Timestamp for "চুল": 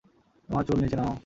0.67-0.77